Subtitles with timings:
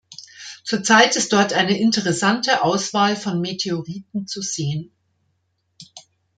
[0.63, 4.91] Zurzeit ist dort eine interessante Auswahl von Meteoriten zu sehen.